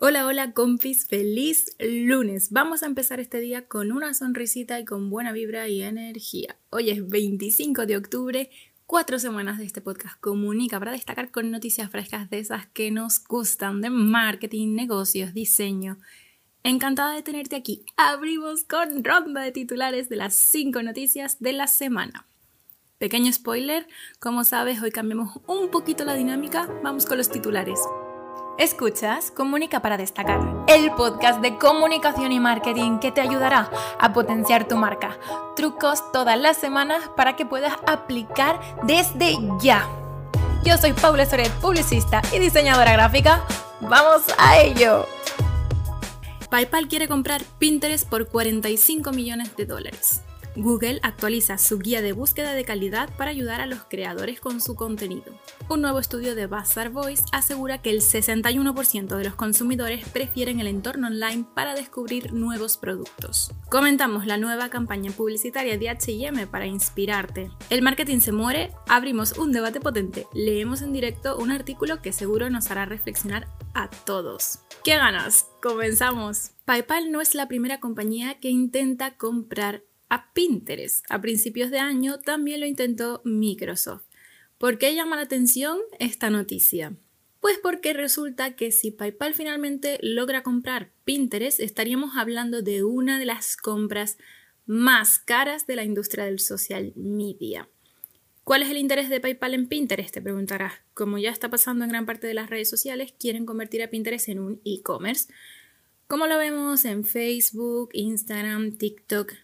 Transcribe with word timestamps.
Hola, 0.00 0.26
hola 0.26 0.52
compis, 0.52 1.08
feliz 1.08 1.74
lunes. 1.80 2.52
Vamos 2.52 2.84
a 2.84 2.86
empezar 2.86 3.18
este 3.18 3.40
día 3.40 3.66
con 3.66 3.90
una 3.90 4.14
sonrisita 4.14 4.78
y 4.78 4.84
con 4.84 5.10
buena 5.10 5.32
vibra 5.32 5.66
y 5.66 5.82
energía. 5.82 6.56
Hoy 6.70 6.90
es 6.90 7.08
25 7.08 7.84
de 7.84 7.96
octubre, 7.96 8.48
cuatro 8.86 9.18
semanas 9.18 9.58
de 9.58 9.64
este 9.64 9.80
podcast 9.80 10.20
Comunica 10.20 10.78
para 10.78 10.92
destacar 10.92 11.32
con 11.32 11.50
noticias 11.50 11.90
frescas 11.90 12.30
de 12.30 12.38
esas 12.38 12.68
que 12.68 12.92
nos 12.92 13.24
gustan 13.24 13.80
de 13.80 13.90
marketing, 13.90 14.76
negocios, 14.76 15.34
diseño. 15.34 15.98
Encantada 16.62 17.14
de 17.14 17.22
tenerte 17.22 17.56
aquí. 17.56 17.84
Abrimos 17.96 18.62
con 18.62 19.02
ronda 19.02 19.40
de 19.40 19.50
titulares 19.50 20.08
de 20.08 20.14
las 20.14 20.34
cinco 20.34 20.80
noticias 20.80 21.40
de 21.40 21.54
la 21.54 21.66
semana. 21.66 22.28
Pequeño 22.98 23.32
spoiler, 23.32 23.88
como 24.20 24.44
sabes, 24.44 24.80
hoy 24.80 24.92
cambiamos 24.92 25.40
un 25.48 25.72
poquito 25.72 26.04
la 26.04 26.14
dinámica. 26.14 26.68
Vamos 26.84 27.04
con 27.04 27.18
los 27.18 27.30
titulares. 27.30 27.80
Escuchas 28.58 29.30
Comunica 29.30 29.78
para 29.78 29.96
destacar, 29.96 30.40
el 30.66 30.90
podcast 30.90 31.40
de 31.40 31.56
comunicación 31.58 32.32
y 32.32 32.40
marketing 32.40 32.98
que 32.98 33.12
te 33.12 33.20
ayudará 33.20 33.70
a 34.00 34.12
potenciar 34.12 34.66
tu 34.66 34.76
marca. 34.76 35.16
Trucos 35.54 36.10
todas 36.10 36.36
las 36.36 36.56
semanas 36.56 37.08
para 37.16 37.36
que 37.36 37.46
puedas 37.46 37.74
aplicar 37.86 38.58
desde 38.82 39.38
ya. 39.60 39.86
Yo 40.64 40.76
soy 40.76 40.92
Paula 40.92 41.24
Soret, 41.24 41.52
publicista 41.60 42.20
y 42.34 42.40
diseñadora 42.40 42.94
gráfica. 42.94 43.44
¡Vamos 43.80 44.22
a 44.36 44.58
ello! 44.58 45.06
PayPal 46.50 46.88
quiere 46.88 47.06
comprar 47.06 47.44
Pinterest 47.60 48.08
por 48.08 48.26
45 48.26 49.12
millones 49.12 49.54
de 49.54 49.66
dólares. 49.66 50.22
Google 50.58 50.98
actualiza 51.04 51.56
su 51.56 51.78
guía 51.78 52.02
de 52.02 52.10
búsqueda 52.10 52.52
de 52.52 52.64
calidad 52.64 53.08
para 53.16 53.30
ayudar 53.30 53.60
a 53.60 53.66
los 53.66 53.84
creadores 53.84 54.40
con 54.40 54.60
su 54.60 54.74
contenido. 54.74 55.32
Un 55.68 55.82
nuevo 55.82 56.00
estudio 56.00 56.34
de 56.34 56.48
Bazaar 56.48 56.90
Voice 56.90 57.22
asegura 57.30 57.80
que 57.80 57.90
el 57.90 58.00
61% 58.00 59.16
de 59.16 59.24
los 59.24 59.36
consumidores 59.36 60.08
prefieren 60.08 60.58
el 60.58 60.66
entorno 60.66 61.06
online 61.06 61.44
para 61.54 61.76
descubrir 61.76 62.32
nuevos 62.32 62.76
productos. 62.76 63.52
Comentamos 63.70 64.26
la 64.26 64.36
nueva 64.36 64.68
campaña 64.68 65.12
publicitaria 65.12 65.78
de 65.78 65.90
HM 65.90 66.48
para 66.48 66.66
inspirarte. 66.66 67.52
El 67.70 67.82
marketing 67.82 68.18
se 68.18 68.32
muere, 68.32 68.72
abrimos 68.88 69.38
un 69.38 69.52
debate 69.52 69.80
potente, 69.80 70.26
leemos 70.34 70.82
en 70.82 70.92
directo 70.92 71.36
un 71.38 71.52
artículo 71.52 72.02
que 72.02 72.12
seguro 72.12 72.50
nos 72.50 72.72
hará 72.72 72.84
reflexionar 72.84 73.46
a 73.74 73.88
todos. 73.88 74.58
¿Qué 74.82 74.96
ganas? 74.96 75.46
Comenzamos. 75.62 76.50
PayPal 76.64 77.12
no 77.12 77.20
es 77.20 77.34
la 77.34 77.46
primera 77.46 77.78
compañía 77.78 78.40
que 78.40 78.48
intenta 78.50 79.16
comprar 79.16 79.84
a 80.08 80.32
Pinterest. 80.32 81.04
A 81.08 81.20
principios 81.20 81.70
de 81.70 81.78
año 81.78 82.18
también 82.20 82.60
lo 82.60 82.66
intentó 82.66 83.20
Microsoft. 83.24 84.04
¿Por 84.58 84.78
qué 84.78 84.94
llama 84.94 85.16
la 85.16 85.22
atención 85.22 85.78
esta 85.98 86.30
noticia? 86.30 86.96
Pues 87.40 87.58
porque 87.62 87.92
resulta 87.92 88.56
que 88.56 88.72
si 88.72 88.90
PayPal 88.90 89.34
finalmente 89.34 89.98
logra 90.02 90.42
comprar 90.42 90.90
Pinterest, 91.04 91.60
estaríamos 91.60 92.16
hablando 92.16 92.62
de 92.62 92.82
una 92.82 93.18
de 93.18 93.26
las 93.26 93.56
compras 93.56 94.18
más 94.66 95.18
caras 95.18 95.66
de 95.66 95.76
la 95.76 95.84
industria 95.84 96.24
del 96.24 96.40
social 96.40 96.92
media. 96.96 97.68
¿Cuál 98.42 98.62
es 98.62 98.70
el 98.70 98.78
interés 98.78 99.08
de 99.10 99.20
PayPal 99.20 99.54
en 99.54 99.68
Pinterest? 99.68 100.12
Te 100.12 100.22
preguntarás. 100.22 100.72
Como 100.94 101.18
ya 101.18 101.30
está 101.30 101.50
pasando 101.50 101.84
en 101.84 101.90
gran 101.90 102.06
parte 102.06 102.26
de 102.26 102.34
las 102.34 102.50
redes 102.50 102.68
sociales, 102.68 103.14
quieren 103.18 103.46
convertir 103.46 103.82
a 103.82 103.90
Pinterest 103.90 104.28
en 104.28 104.40
un 104.40 104.60
e-commerce. 104.64 105.32
Como 106.06 106.26
lo 106.26 106.38
vemos 106.38 106.84
en 106.86 107.04
Facebook, 107.04 107.90
Instagram, 107.92 108.78
TikTok, 108.78 109.34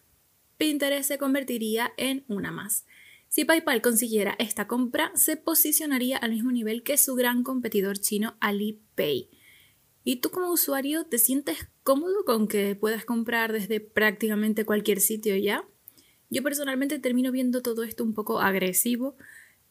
Pinterest 0.57 1.09
se 1.09 1.19
convertiría 1.19 1.93
en 1.97 2.25
una 2.29 2.51
más. 2.51 2.87
Si 3.29 3.45
PayPal 3.45 3.83
consiguiera 3.83 4.37
esta 4.39 4.69
compra, 4.69 5.11
se 5.17 5.37
posicionaría 5.37 6.17
al 6.17 6.31
mismo 6.31 6.53
nivel 6.53 6.83
que 6.83 6.97
su 6.97 7.15
gran 7.17 7.43
competidor 7.43 7.99
chino 7.99 8.37
Alipay. 8.41 9.29
¿Y 10.05 10.17
tú 10.17 10.31
como 10.31 10.53
usuario 10.53 11.05
te 11.05 11.19
sientes 11.19 11.67
cómodo 11.83 12.25
con 12.25 12.47
que 12.47 12.77
puedas 12.77 13.05
comprar 13.05 13.53
desde 13.53 13.81
prácticamente 13.81 14.65
cualquier 14.65 15.01
sitio 15.01 15.35
ya? 15.37 15.67
Yo 16.31 16.43
personalmente 16.43 16.99
termino 16.99 17.33
viendo 17.33 17.63
todo 17.63 17.83
esto 17.83 18.05
un 18.05 18.15
poco 18.15 18.41
agresivo, 18.41 19.17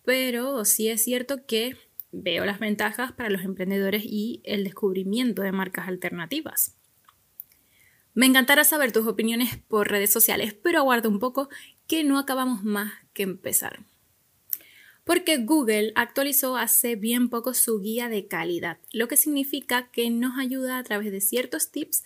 pero 0.04 0.66
sí 0.66 0.90
es 0.90 1.04
cierto 1.04 1.46
que 1.46 1.78
veo 2.12 2.46
las 2.46 2.60
ventajas 2.60 3.12
para 3.12 3.30
los 3.30 3.44
emprendedores 3.44 4.04
y 4.06 4.42
el 4.44 4.64
descubrimiento 4.64 5.42
de 5.42 5.52
marcas 5.52 5.88
alternativas. 5.88 6.76
Me 8.14 8.26
encantará 8.26 8.64
saber 8.64 8.92
tus 8.92 9.08
opiniones 9.08 9.58
por 9.68 9.90
redes 9.90 10.12
sociales, 10.12 10.54
pero 10.54 10.80
aguarda 10.80 11.10
un 11.10 11.20
poco 11.20 11.50
que 11.88 12.04
no 12.04 12.20
acabamos 12.20 12.64
más 12.64 12.94
que 13.14 13.24
empezar. 13.24 13.80
Porque 15.04 15.38
Google 15.38 15.92
actualizó 15.96 16.56
hace 16.56 16.96
bien 16.96 17.30
poco 17.30 17.54
su 17.54 17.80
guía 17.82 18.08
de 18.10 18.28
calidad, 18.28 18.78
lo 18.92 19.08
que 19.08 19.18
significa 19.18 19.90
que 19.92 20.10
nos 20.10 20.38
ayuda 20.38 20.78
a 20.78 20.84
través 20.84 21.12
de 21.12 21.22
ciertos 21.22 21.72
tips 21.72 22.04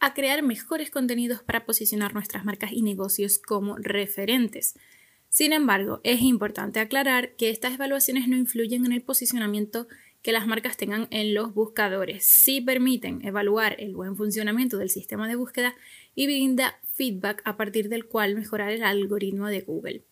a 0.00 0.14
crear 0.14 0.42
mejores 0.42 0.90
contenidos 0.90 1.42
para 1.42 1.64
posicionar 1.66 2.14
nuestras 2.14 2.44
marcas 2.44 2.72
y 2.72 2.82
negocios 2.82 3.38
como 3.38 3.76
referentes. 3.76 4.74
Sin 5.30 5.52
embargo, 5.52 6.00
es 6.04 6.20
importante 6.22 6.80
aclarar 6.80 7.34
que 7.36 7.50
estas 7.50 7.74
evaluaciones 7.74 8.28
no 8.28 8.36
influyen 8.36 8.86
en 8.86 8.92
el 8.92 9.02
posicionamiento 9.02 9.88
que 10.22 10.32
las 10.32 10.46
marcas 10.46 10.76
tengan 10.76 11.08
en 11.10 11.34
los 11.34 11.54
buscadores. 11.54 12.26
Sí 12.26 12.60
permiten 12.60 13.24
evaluar 13.24 13.76
el 13.78 13.94
buen 13.94 14.16
funcionamiento 14.16 14.78
del 14.78 14.90
sistema 14.90 15.28
de 15.28 15.36
búsqueda 15.36 15.74
y 16.14 16.26
brinda 16.26 16.80
feedback 16.94 17.42
a 17.44 17.56
partir 17.56 17.88
del 17.88 18.06
cual 18.06 18.34
mejorar 18.34 18.70
el 18.72 18.82
algoritmo 18.82 19.46
de 19.48 19.60
Google. 19.60 20.04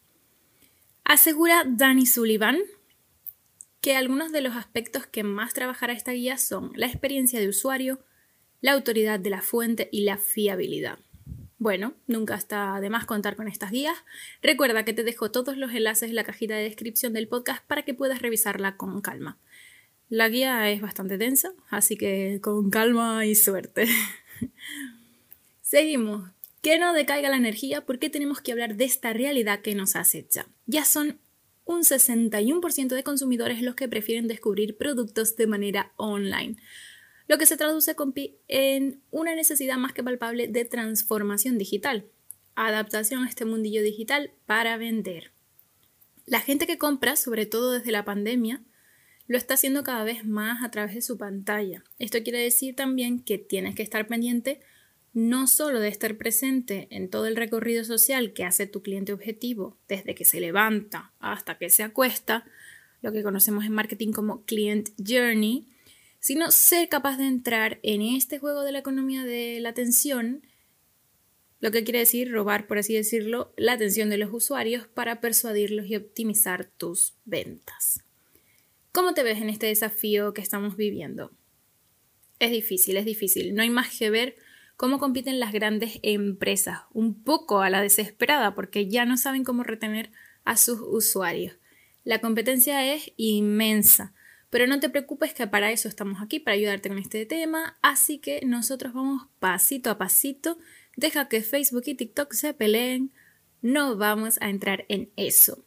Asegura 1.05 1.65
Danny 1.67 2.06
Sullivan 2.06 2.59
que 3.87 3.94
algunos 3.94 4.33
de 4.33 4.41
los 4.41 4.56
aspectos 4.56 5.06
que 5.06 5.22
más 5.22 5.55
trabajará 5.55 5.93
esta 5.93 6.11
guía 6.11 6.38
son 6.38 6.73
la 6.75 6.87
experiencia 6.87 7.38
de 7.38 7.49
usuario, 7.49 8.00
la 8.61 8.73
autoridad 8.73 9.21
de 9.21 9.31
la 9.31 9.43
fuente 9.43 9.88
y 9.93 10.00
la 10.00 10.19
fiabilidad. 10.19 10.99
Bueno, 11.59 11.94
nunca 12.09 12.34
está 12.34 12.81
de 12.81 12.91
más 12.91 13.06
contar 13.06 13.37
con 13.37 13.47
estas 13.47 13.71
guías. 13.71 13.97
Recuerda 14.43 14.84
que 14.84 14.93
te 14.93 15.05
dejo 15.05 15.31
todos 15.31 15.56
los 15.56 15.73
enlaces 15.73 16.11
en 16.11 16.17
la 16.17 16.25
cajita 16.25 16.56
de 16.56 16.65
descripción 16.65 17.12
del 17.12 17.28
podcast 17.28 17.65
para 17.65 17.83
que 17.83 17.94
puedas 17.94 18.21
revisarla 18.21 18.77
con 18.77 19.00
calma. 19.00 19.38
La 20.09 20.28
guía 20.28 20.71
es 20.71 20.81
bastante 20.81 21.19
densa, 21.19 21.53
así 21.69 21.97
que 21.97 22.41
con 22.41 22.71
calma 22.71 23.27
y 23.27 23.34
suerte. 23.34 23.87
Seguimos. 25.62 26.31
Que 26.62 26.78
no 26.78 26.93
decaiga 26.93 27.28
la 27.28 27.37
energía 27.37 27.84
porque 27.84 28.11
tenemos 28.11 28.41
que 28.41 28.53
hablar 28.53 28.77
de 28.77 28.84
esta 28.84 29.12
realidad 29.12 29.61
que 29.61 29.75
nos 29.75 29.94
acecha. 29.94 30.49
Ya 30.67 30.84
son 30.84 31.19
un 31.65 31.83
61% 31.83 32.89
de 32.89 33.03
consumidores 33.03 33.61
los 33.62 33.75
que 33.75 33.89
prefieren 33.89 34.28
descubrir 34.28 34.77
productos 34.77 35.37
de 35.37 35.47
manera 35.47 35.93
online, 35.97 36.56
lo 37.28 37.38
que 37.38 37.47
se 37.47 37.56
traduce 37.56 37.94
en 38.49 39.00
una 39.11 39.34
necesidad 39.34 39.77
más 39.77 39.93
que 39.93 40.05
palpable 40.05 40.47
de 40.47 40.65
transformación 40.65 41.59
digital, 41.59 42.06
adaptación 42.55 43.25
a 43.25 43.28
este 43.28 43.44
mundillo 43.44 43.83
digital 43.83 44.31
para 44.47 44.77
vender. 44.77 45.33
La 46.25 46.41
gente 46.41 46.67
que 46.67 46.78
compra, 46.78 47.17
sobre 47.17 47.47
todo 47.47 47.73
desde 47.73 47.91
la 47.91 48.05
pandemia, 48.05 48.62
lo 49.28 49.37
está 49.37 49.54
haciendo 49.54 49.82
cada 49.82 50.04
vez 50.04 50.25
más 50.25 50.64
a 50.64 50.70
través 50.70 50.94
de 50.94 51.03
su 51.03 51.19
pantalla. 51.19 51.82
Esto 51.98 52.22
quiere 52.22 52.38
decir 52.38 52.76
también 52.76 53.20
que 53.20 53.38
tienes 53.38 53.75
que 53.75 53.82
estar 53.82 54.06
pendiente 54.06 54.60
no 55.16 55.47
solo 55.47 55.81
de 55.81 55.88
estar 55.88 56.19
presente 56.19 56.88
en 56.91 57.09
todo 57.09 57.26
el 57.26 57.37
recorrido 57.37 57.84
social 57.84 58.34
que 58.34 58.44
hace 58.44 58.66
tu 58.66 58.82
cliente 58.82 59.14
objetivo, 59.14 59.78
desde 59.88 60.14
que 60.14 60.26
se 60.26 60.41
levanta 60.41 61.12
hasta 61.20 61.56
que 61.56 61.70
se 61.70 61.82
acuesta, 61.82 62.44
lo 63.00 63.12
que 63.12 63.22
conocemos 63.22 63.64
en 63.64 63.72
marketing 63.72 64.12
como 64.12 64.44
client 64.44 64.91
journey, 64.98 65.66
sino 66.20 66.50
ser 66.50 66.91
capaz 66.91 67.16
de 67.16 67.28
entrar 67.28 67.78
en 67.82 68.03
este 68.03 68.38
juego 68.38 68.62
de 68.62 68.72
la 68.72 68.81
economía 68.81 69.25
de 69.25 69.58
la 69.60 69.70
atención, 69.70 70.43
lo 71.60 71.70
que 71.70 71.82
quiere 71.82 72.00
decir 72.00 72.31
robar, 72.31 72.66
por 72.66 72.76
así 72.76 72.93
decirlo, 72.93 73.54
la 73.56 73.72
atención 73.72 74.10
de 74.10 74.19
los 74.19 74.31
usuarios 74.34 74.87
para 74.87 75.22
persuadirlos 75.22 75.87
y 75.87 75.97
optimizar 75.97 76.66
tus 76.66 77.14
ventas. 77.25 78.06
¿Cómo 78.97 79.12
te 79.12 79.23
ves 79.23 79.43
en 79.43 79.51
este 79.51 79.67
desafío 79.67 80.33
que 80.33 80.41
estamos 80.41 80.75
viviendo? 80.75 81.31
Es 82.39 82.51
difícil, 82.51 82.97
es 82.97 83.05
difícil. 83.05 83.55
No 83.55 83.61
hay 83.61 83.69
más 83.69 83.94
que 83.94 84.09
ver 84.09 84.37
cómo 84.79 84.99
compiten 84.99 85.38
las 85.38 85.53
grandes 85.53 86.00
empresas, 86.03 86.79
un 86.94 87.23
poco 87.23 87.61
a 87.61 87.69
la 87.69 87.82
desesperada, 87.82 88.55
porque 88.55 88.88
ya 88.88 89.05
no 89.05 89.19
saben 89.19 89.44
cómo 89.44 89.65
retener 89.65 90.12
a 90.44 90.56
sus 90.56 90.81
usuarios. 90.81 91.59
La 92.05 92.23
competencia 92.23 92.91
es 92.91 93.12
inmensa, 93.19 94.15
pero 94.49 94.67
no 94.67 94.81
te 94.81 94.88
preocupes 94.88 95.35
que 95.35 95.47
para 95.47 95.73
eso 95.73 95.88
estamos 95.88 96.23
aquí, 96.23 96.41
para 96.41 96.55
ayudarte 96.55 96.88
con 96.88 96.97
este 96.97 97.26
tema, 97.26 97.76
así 97.82 98.17
que 98.17 98.41
nosotros 98.47 98.94
vamos 98.94 99.29
pasito 99.41 99.91
a 99.91 99.99
pasito, 99.99 100.56
deja 100.97 101.29
que 101.29 101.43
Facebook 101.43 101.82
y 101.85 101.97
TikTok 101.97 102.32
se 102.32 102.55
peleen, 102.55 103.12
no 103.61 103.99
vamos 103.99 104.38
a 104.41 104.49
entrar 104.49 104.87
en 104.88 105.11
eso. 105.17 105.66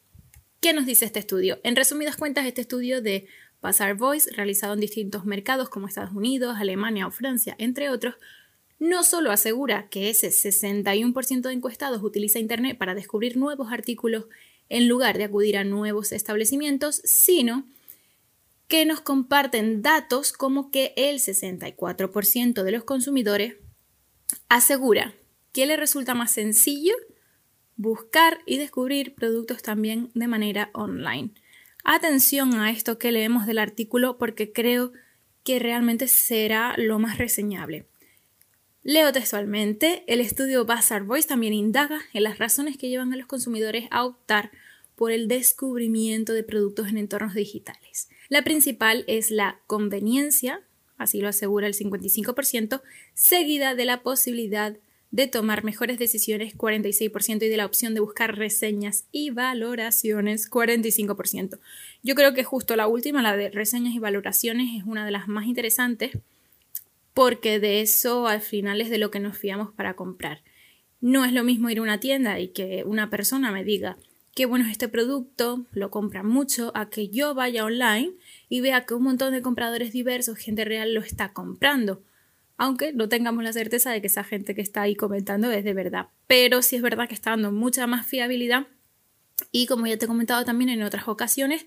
¿Qué 0.60 0.74
nos 0.74 0.86
dice 0.86 1.06
este 1.06 1.20
estudio? 1.20 1.60
En 1.64 1.78
resumidas 1.78 2.18
cuentas, 2.18 2.46
este 2.46 2.60
estudio 2.60 3.02
de 3.02 3.28
Bazaar 3.62 3.96
Voice, 3.96 4.30
realizado 4.32 4.74
en 4.74 4.82
distintos 4.82 5.24
mercados 5.26 5.70
como 5.70 5.88
Estados 5.88 6.12
Unidos, 6.12 6.58
Alemania 6.60 7.08
o 7.08 7.12
Francia, 7.12 7.56
entre 7.60 7.90
otros, 7.90 8.16
no 8.78 9.06
solo 9.06 9.32
asegura 9.32 9.88
que 9.88 10.10
ese 10.10 10.28
61% 10.28 11.48
de 11.48 11.54
encuestados 11.54 12.04
utiliza 12.04 12.40
Internet 12.40 12.78
para 12.78 12.94
descubrir 12.94 13.38
nuevos 13.38 13.72
artículos 13.72 14.26
en 14.68 14.90
lugar 14.90 15.18
de 15.18 15.24
acudir 15.24 15.58
a 15.58 15.64
nuevos 15.64 16.12
establecimientos, 16.12 17.02
sino 17.06 17.66
que 18.68 18.86
nos 18.86 19.00
comparten 19.00 19.82
datos 19.82 20.34
como 20.34 20.72
que 20.72 20.94
el 20.98 21.20
64% 21.20 22.64
de 22.64 22.72
los 22.72 22.84
consumidores 22.84 23.56
asegura 24.50 25.14
que 25.54 25.66
le 25.66 25.78
resulta 25.78 26.16
más 26.16 26.34
sencillo 26.34 26.94
buscar 27.80 28.40
y 28.46 28.58
descubrir 28.58 29.16
productos 29.16 29.62
también 29.62 30.12
de 30.14 30.28
manera 30.28 30.70
online. 30.74 31.32
Atención 31.86 32.54
a 32.56 32.72
esto 32.72 33.00
que 33.00 33.14
leemos 33.14 33.48
del 33.48 33.58
artículo 33.58 34.18
porque 34.18 34.52
creo 34.52 34.92
que 35.46 35.60
realmente 35.60 36.10
será 36.10 36.76
lo 36.78 37.00
más 37.00 37.18
reseñable. 37.18 37.86
Leo 38.84 39.14
textualmente, 39.14 40.04
el 40.08 40.20
estudio 40.20 40.66
Bazaar 40.66 41.04
Voice 41.04 41.30
también 41.30 41.54
indaga 41.54 42.02
en 42.12 42.24
las 42.24 42.38
razones 42.38 42.76
que 42.76 42.90
llevan 42.90 43.14
a 43.14 43.16
los 43.16 43.28
consumidores 43.28 43.88
a 43.92 44.04
optar 44.04 44.52
por 44.98 45.14
el 45.14 45.30
descubrimiento 45.30 46.34
de 46.34 46.44
productos 46.44 46.90
en 46.90 46.98
entornos 46.98 47.34
digitales. 47.34 48.10
La 48.28 48.44
principal 48.44 49.06
es 49.08 49.32
la 49.32 49.62
conveniencia, 49.68 50.64
así 50.98 51.22
lo 51.22 51.30
asegura 51.30 51.66
el 51.66 51.76
55%, 51.76 52.82
seguida 53.14 53.74
de 53.74 53.86
la 53.86 54.04
posibilidad 54.04 54.76
de 55.12 55.28
tomar 55.28 55.64
mejores 55.64 55.98
decisiones 55.98 56.56
46% 56.56 57.44
y 57.44 57.50
de 57.50 57.58
la 57.58 57.66
opción 57.66 57.94
de 57.94 58.00
buscar 58.00 58.38
reseñas 58.38 59.06
y 59.12 59.32
valoraciones 59.32 60.50
45%. 60.50 61.60
Yo 62.04 62.16
creo 62.16 62.34
que 62.34 62.44
justo 62.44 62.76
la 62.76 62.88
última, 62.88 63.22
la 63.22 63.36
de 63.36 63.50
reseñas 63.50 63.96
y 63.96 64.00
valoraciones, 64.00 64.78
es 64.78 64.84
una 64.86 65.06
de 65.06 65.12
las 65.12 65.28
más 65.28 65.46
interesantes 65.46 66.12
porque 67.14 67.60
de 67.60 67.82
eso 67.82 68.28
al 68.28 68.42
final 68.42 68.82
es 68.82 68.90
de 68.90 68.98
lo 68.98 69.12
que 69.12 69.20
nos 69.20 69.38
fiamos 69.38 69.74
para 69.74 69.96
comprar. 69.96 70.42
No 71.02 71.26
es 71.26 71.34
lo 71.34 71.44
mismo 71.44 71.70
ir 71.70 71.80
a 71.80 71.82
una 71.82 72.00
tienda 72.00 72.40
y 72.40 72.50
que 72.50 72.84
una 72.86 73.10
persona 73.10 73.52
me 73.52 73.64
diga 73.64 73.98
qué 74.36 74.46
bueno 74.46 74.66
es 74.66 74.72
este 74.72 74.88
producto, 74.88 75.66
lo 75.74 75.92
compran 75.92 76.28
mucho, 76.28 76.72
a 76.76 76.90
que 76.90 77.10
yo 77.10 77.34
vaya 77.34 77.66
online 77.66 78.14
y 78.48 78.62
vea 78.62 78.86
que 78.86 78.94
un 78.94 79.04
montón 79.04 79.34
de 79.34 79.42
compradores 79.42 79.92
diversos, 79.92 80.38
gente 80.38 80.64
real, 80.66 80.94
lo 80.94 81.02
está 81.02 81.34
comprando 81.34 82.04
aunque 82.60 82.92
no 82.92 83.08
tengamos 83.08 83.42
la 83.42 83.54
certeza 83.54 83.90
de 83.90 84.02
que 84.02 84.08
esa 84.08 84.26
gente 84.26 84.54
que 84.54 84.62
está 84.62 84.82
ahí 84.82 84.94
comentando 84.94 85.50
es 85.50 85.64
de 85.64 85.74
verdad. 85.74 86.08
Pero 86.28 86.62
sí 86.62 86.76
es 86.76 86.82
verdad 86.82 87.08
que 87.08 87.14
está 87.14 87.30
dando 87.32 87.54
mucha 87.54 87.88
más 87.88 88.06
fiabilidad 88.06 88.68
y 89.54 89.66
como 89.66 89.88
ya 89.88 89.98
te 89.98 90.04
he 90.04 90.08
comentado 90.10 90.44
también 90.44 90.70
en 90.70 90.84
otras 90.84 91.08
ocasiones, 91.08 91.66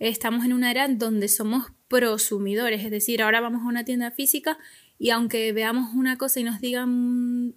estamos 0.00 0.44
en 0.44 0.52
una 0.52 0.72
era 0.72 0.88
donde 0.88 1.28
somos 1.28 1.68
prosumidores, 1.86 2.84
es 2.84 2.90
decir, 2.90 3.22
ahora 3.22 3.40
vamos 3.40 3.62
a 3.62 3.68
una 3.68 3.84
tienda 3.84 4.10
física 4.10 4.58
y 4.98 5.10
aunque 5.10 5.52
veamos 5.52 5.94
una 5.94 6.18
cosa 6.18 6.40
y 6.40 6.44
nos 6.44 6.60
digan 6.60 7.54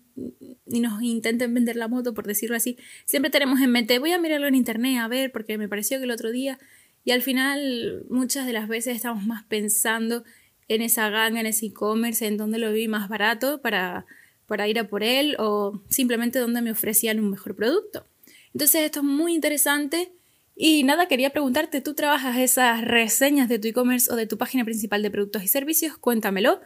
y 0.67 0.79
nos 0.79 1.01
intenten 1.01 1.51
vender 1.55 1.75
la 1.75 1.87
moto, 1.87 2.13
por 2.13 2.27
decirlo 2.27 2.55
así, 2.55 2.77
siempre 3.03 3.31
tenemos 3.31 3.61
en 3.61 3.71
mente, 3.71 3.97
voy 3.97 4.11
a 4.11 4.19
mirarlo 4.19 4.45
en 4.45 4.53
internet 4.53 4.99
a 4.99 5.07
ver 5.07 5.31
porque 5.31 5.57
me 5.57 5.67
pareció 5.67 5.97
que 5.97 6.03
el 6.03 6.11
otro 6.11 6.29
día 6.29 6.59
y 7.03 7.11
al 7.11 7.23
final 7.23 8.05
muchas 8.11 8.45
de 8.45 8.53
las 8.53 8.67
veces 8.67 8.95
estamos 8.95 9.25
más 9.25 9.43
pensando 9.45 10.23
en 10.69 10.81
esa 10.81 11.09
ganga, 11.09 11.41
en 11.41 11.47
ese 11.47 11.65
e-commerce, 11.65 12.25
en 12.25 12.37
donde 12.37 12.59
lo 12.59 12.71
vi 12.71 12.87
más 12.87 13.09
barato 13.09 13.59
para, 13.61 14.05
para 14.45 14.67
ir 14.67 14.79
a 14.79 14.87
por 14.87 15.03
él 15.03 15.35
o 15.39 15.81
simplemente 15.89 16.39
donde 16.39 16.61
me 16.61 16.71
ofrecían 16.71 17.19
un 17.19 17.31
mejor 17.31 17.55
producto. 17.55 18.05
Entonces 18.53 18.81
esto 18.81 18.99
es 18.99 19.05
muy 19.05 19.33
interesante 19.33 20.11
y 20.55 20.83
nada, 20.83 21.07
quería 21.07 21.31
preguntarte, 21.31 21.81
¿tú 21.81 21.95
trabajas 21.95 22.37
esas 22.37 22.83
reseñas 22.83 23.49
de 23.49 23.59
tu 23.59 23.67
e-commerce 23.67 24.11
o 24.11 24.15
de 24.15 24.27
tu 24.27 24.37
página 24.37 24.63
principal 24.63 25.01
de 25.01 25.11
productos 25.11 25.43
y 25.43 25.47
servicios? 25.47 25.97
Cuéntamelo, 25.97 26.61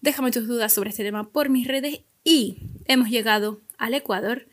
déjame 0.00 0.30
tus 0.30 0.48
dudas 0.48 0.72
sobre 0.72 0.90
este 0.90 1.04
tema 1.04 1.30
por 1.30 1.48
mis 1.48 1.68
redes 1.68 2.00
y 2.24 2.58
hemos 2.86 3.08
llegado 3.08 3.60
al 3.78 3.94
Ecuador 3.94 4.48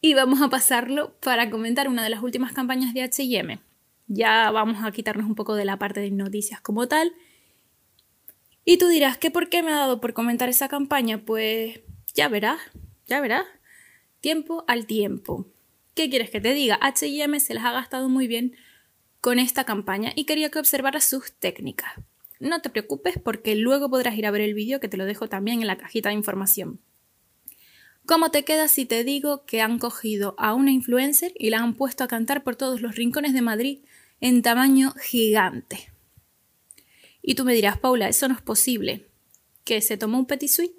y 0.00 0.14
vamos 0.14 0.40
a 0.40 0.48
pasarlo 0.48 1.14
para 1.20 1.50
comentar 1.50 1.88
una 1.88 2.02
de 2.02 2.10
las 2.10 2.22
últimas 2.22 2.52
campañas 2.52 2.94
de 2.94 3.02
HM. 3.02 3.60
Ya 4.06 4.50
vamos 4.52 4.84
a 4.84 4.90
quitarnos 4.92 5.26
un 5.26 5.34
poco 5.34 5.54
de 5.54 5.64
la 5.64 5.78
parte 5.78 6.00
de 6.00 6.10
noticias 6.10 6.60
como 6.60 6.88
tal 6.88 7.12
y 8.68 8.76
tú 8.76 8.86
dirás, 8.88 9.16
¿qué 9.16 9.30
por 9.30 9.48
qué 9.48 9.62
me 9.62 9.72
ha 9.72 9.76
dado 9.76 9.98
por 9.98 10.12
comentar 10.12 10.50
esa 10.50 10.68
campaña? 10.68 11.24
Pues 11.24 11.80
ya 12.12 12.28
verás, 12.28 12.60
ya 13.06 13.18
verás. 13.18 13.46
Tiempo 14.20 14.66
al 14.68 14.84
tiempo. 14.84 15.46
¿Qué 15.94 16.10
quieres 16.10 16.28
que 16.28 16.42
te 16.42 16.52
diga? 16.52 16.78
HM 16.82 17.40
se 17.40 17.54
las 17.54 17.64
ha 17.64 17.72
gastado 17.72 18.10
muy 18.10 18.26
bien 18.26 18.54
con 19.22 19.38
esta 19.38 19.64
campaña 19.64 20.12
y 20.14 20.26
quería 20.26 20.50
que 20.50 20.58
observaras 20.58 21.04
sus 21.04 21.32
técnicas. 21.32 21.94
No 22.40 22.60
te 22.60 22.68
preocupes 22.68 23.14
porque 23.18 23.56
luego 23.56 23.88
podrás 23.88 24.18
ir 24.18 24.26
a 24.26 24.30
ver 24.30 24.42
el 24.42 24.52
vídeo 24.52 24.80
que 24.80 24.88
te 24.88 24.98
lo 24.98 25.06
dejo 25.06 25.30
también 25.30 25.62
en 25.62 25.66
la 25.66 25.78
cajita 25.78 26.10
de 26.10 26.16
información. 26.16 26.78
¿Cómo 28.04 28.30
te 28.30 28.44
queda 28.44 28.68
si 28.68 28.84
te 28.84 29.02
digo 29.02 29.46
que 29.46 29.62
han 29.62 29.78
cogido 29.78 30.34
a 30.36 30.52
una 30.52 30.72
influencer 30.72 31.32
y 31.38 31.48
la 31.48 31.60
han 31.60 31.72
puesto 31.72 32.04
a 32.04 32.08
cantar 32.08 32.44
por 32.44 32.54
todos 32.54 32.82
los 32.82 32.96
rincones 32.96 33.32
de 33.32 33.40
Madrid 33.40 33.78
en 34.20 34.42
tamaño 34.42 34.92
gigante? 35.00 35.88
Y 37.28 37.34
tú 37.34 37.44
me 37.44 37.52
dirás, 37.52 37.76
Paula, 37.76 38.08
eso 38.08 38.26
no 38.26 38.34
es 38.34 38.40
posible. 38.40 39.04
¿Que 39.62 39.82
se 39.82 39.98
tomó 39.98 40.18
un 40.18 40.24
petit 40.24 40.48
suite? 40.48 40.74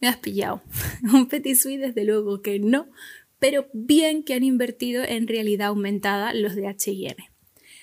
Me 0.00 0.08
has 0.08 0.18
pillado. 0.18 0.60
un 1.14 1.28
petit 1.28 1.56
suite, 1.56 1.78
desde 1.86 2.04
luego 2.04 2.42
que 2.42 2.58
no, 2.58 2.90
pero 3.38 3.68
bien 3.72 4.22
que 4.22 4.34
han 4.34 4.44
invertido 4.44 5.02
en 5.02 5.26
realidad 5.26 5.68
aumentada 5.68 6.34
los 6.34 6.54
de 6.54 6.68
HM. 6.68 7.24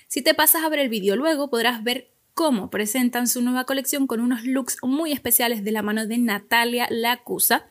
Si 0.07 0.21
te 0.21 0.35
pasas 0.35 0.63
a 0.63 0.69
ver 0.69 0.77
el 0.77 0.89
vídeo 0.89 1.15
luego, 1.15 1.49
podrás 1.49 1.83
ver 1.83 2.11
cómo 2.35 2.69
presentan 2.69 3.27
su 3.27 3.41
nueva 3.41 3.63
colección 3.63 4.05
con 4.05 4.19
unos 4.19 4.45
looks 4.45 4.77
muy 4.83 5.11
especiales 5.11 5.63
de 5.63 5.71
la 5.71 5.81
mano 5.81 6.05
de 6.05 6.19
Natalia 6.19 6.85
Lacusa, 6.91 7.67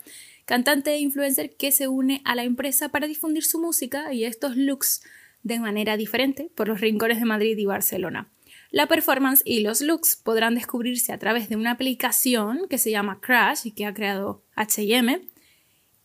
cantante 0.47 0.95
e 0.95 0.99
influencer 0.99 1.55
que 1.55 1.71
se 1.71 1.87
une 1.87 2.23
a 2.25 2.35
la 2.35 2.43
empresa 2.43 2.89
para 2.89 3.07
difundir 3.07 3.45
su 3.45 3.61
música 3.61 4.13
y 4.13 4.25
estos 4.25 4.57
looks 4.57 5.05
de 5.45 5.61
manera 5.61 5.97
diferente 5.97 6.51
por 6.57 6.67
los 6.67 6.81
rincones 6.81 7.21
de 7.21 7.25
Madrid 7.25 7.57
y 7.57 7.67
Barcelona. 7.67 8.33
La 8.75 8.89
performance 8.89 9.41
y 9.45 9.61
los 9.61 9.81
looks 9.83 10.17
podrán 10.17 10.57
descubrirse 10.57 11.13
a 11.13 11.19
través 11.21 11.49
de 11.49 11.55
una 11.55 11.71
aplicación 11.71 12.67
que 12.69 12.77
se 12.77 12.91
llama 12.91 13.21
Crash 13.21 13.61
y 13.69 13.71
que 13.71 13.87
ha 13.87 13.95
creado 13.95 14.43
HM 14.57 15.21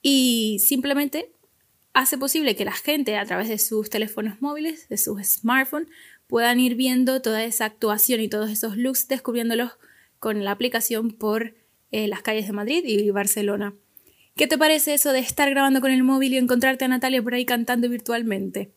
y 0.04 0.60
simplemente 0.60 1.31
hace 1.94 2.19
posible 2.19 2.56
que 2.56 2.66
la 2.66 2.74
gente 2.74 3.18
a 3.18 3.25
través 3.25 3.50
de 3.50 3.57
sus 3.57 3.89
teléfonos 3.89 4.39
móviles, 4.39 4.88
de 4.88 4.98
sus 4.98 5.19
smartphones, 5.24 5.89
puedan 6.27 6.60
ir 6.60 6.75
viendo 6.75 7.24
toda 7.24 7.44
esa 7.44 7.66
actuación 7.66 8.21
y 8.21 8.30
todos 8.30 8.51
esos 8.51 8.77
looks, 8.77 9.07
descubriéndolos 9.07 9.72
con 10.19 10.45
la 10.45 10.51
aplicación 10.51 11.10
por 11.10 11.56
eh, 11.89 12.07
las 12.07 12.22
calles 12.22 12.45
de 12.45 12.54
Madrid 12.54 12.83
y 12.86 13.10
Barcelona. 13.10 13.74
¿Qué 14.36 14.45
te 14.45 14.60
parece 14.60 14.94
eso 14.94 15.12
de 15.12 15.22
estar 15.22 15.50
grabando 15.50 15.81
con 15.81 15.89
el 15.89 16.04
móvil 16.04 16.36
y 16.36 16.38
encontrarte 16.38 16.86
a 16.86 16.88
Natalia 16.88 17.24
por 17.24 17.33
ahí 17.33 17.45
cantando 17.45 17.89
virtualmente? 17.89 18.75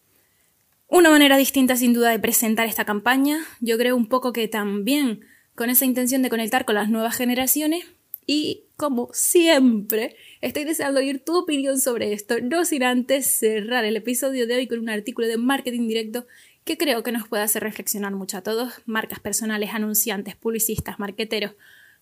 Una 0.92 1.08
manera 1.08 1.38
distinta 1.38 1.74
sin 1.74 1.94
duda 1.94 2.10
de 2.10 2.18
presentar 2.18 2.68
esta 2.68 2.84
campaña, 2.84 3.38
yo 3.60 3.78
creo 3.78 3.96
un 3.96 4.08
poco 4.08 4.34
que 4.34 4.46
también 4.46 5.24
con 5.54 5.70
esa 5.70 5.86
intención 5.86 6.20
de 6.20 6.28
conectar 6.28 6.66
con 6.66 6.74
las 6.74 6.90
nuevas 6.90 7.16
generaciones 7.16 7.86
y 8.26 8.64
como 8.76 9.08
siempre 9.14 10.16
estoy 10.42 10.64
deseando 10.64 11.00
oír 11.00 11.24
tu 11.24 11.34
opinión 11.34 11.80
sobre 11.80 12.12
esto, 12.12 12.42
no 12.42 12.66
sin 12.66 12.82
antes 12.82 13.24
cerrar 13.24 13.86
el 13.86 13.96
episodio 13.96 14.46
de 14.46 14.54
hoy 14.54 14.66
con 14.66 14.80
un 14.80 14.90
artículo 14.90 15.26
de 15.28 15.38
marketing 15.38 15.88
directo 15.88 16.26
que 16.62 16.76
creo 16.76 17.02
que 17.02 17.10
nos 17.10 17.26
puede 17.26 17.42
hacer 17.42 17.62
reflexionar 17.62 18.12
mucho 18.12 18.36
a 18.36 18.42
todos, 18.42 18.74
marcas 18.84 19.18
personales, 19.18 19.70
anunciantes, 19.72 20.36
publicistas, 20.36 20.98
marqueteros. 20.98 21.52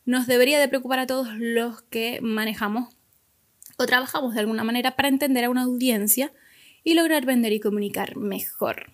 Nos 0.05 0.27
debería 0.27 0.59
de 0.59 0.67
preocupar 0.67 0.99
a 0.99 1.07
todos 1.07 1.29
los 1.39 1.83
que 1.83 2.19
manejamos 2.23 2.93
o 3.79 3.87
trabajamos 3.87 4.35
de 4.35 4.41
alguna 4.41 4.65
manera 4.65 4.97
para 4.97 5.07
entender 5.07 5.45
a 5.45 5.51
una 5.51 5.63
audiencia 5.63 6.33
y 6.85 6.95
lograr 6.95 7.27
vender 7.27 7.53
y 7.53 7.61
comunicar 7.61 8.17
mejor. 8.17 8.93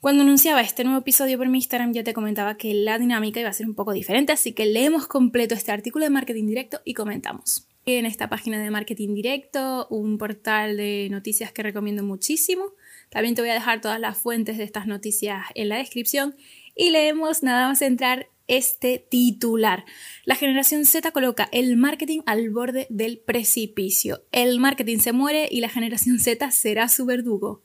Cuando 0.00 0.22
anunciaba 0.22 0.60
este 0.60 0.84
nuevo 0.84 1.00
episodio 1.00 1.38
por 1.38 1.48
mi 1.48 1.58
Instagram 1.58 1.92
ya 1.92 2.04
te 2.04 2.14
comentaba 2.14 2.56
que 2.56 2.72
la 2.72 3.00
dinámica 3.00 3.40
iba 3.40 3.48
a 3.48 3.52
ser 3.52 3.66
un 3.66 3.74
poco 3.74 3.92
diferente, 3.92 4.32
así 4.32 4.52
que 4.52 4.64
leemos 4.64 5.08
completo 5.08 5.56
este 5.56 5.72
artículo 5.72 6.04
de 6.04 6.10
marketing 6.10 6.46
directo 6.46 6.80
y 6.84 6.94
comentamos. 6.94 7.66
En 7.84 8.06
esta 8.06 8.28
página 8.28 8.62
de 8.62 8.70
marketing 8.70 9.14
directo, 9.14 9.88
un 9.90 10.16
portal 10.18 10.76
de 10.76 11.08
noticias 11.10 11.50
que 11.52 11.64
recomiendo 11.64 12.04
muchísimo. 12.04 12.74
También 13.08 13.34
te 13.34 13.40
voy 13.40 13.50
a 13.50 13.54
dejar 13.54 13.80
todas 13.80 13.98
las 13.98 14.18
fuentes 14.18 14.56
de 14.58 14.64
estas 14.64 14.86
noticias 14.86 15.46
en 15.54 15.68
la 15.68 15.78
descripción 15.78 16.36
y 16.76 16.90
leemos 16.90 17.42
nada 17.42 17.66
más 17.66 17.82
entrar 17.82 18.28
este 18.48 19.06
titular. 19.08 19.84
La 20.24 20.34
generación 20.34 20.84
Z 20.84 21.12
coloca 21.12 21.48
el 21.52 21.76
marketing 21.76 22.22
al 22.26 22.50
borde 22.50 22.88
del 22.90 23.18
precipicio. 23.18 24.24
El 24.32 24.58
marketing 24.58 24.98
se 24.98 25.12
muere 25.12 25.48
y 25.50 25.60
la 25.60 25.68
generación 25.68 26.18
Z 26.18 26.50
será 26.50 26.88
su 26.88 27.06
verdugo. 27.06 27.62